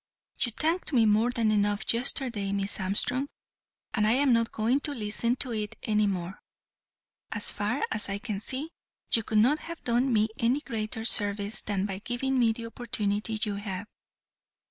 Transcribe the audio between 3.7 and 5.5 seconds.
and I am not going to listen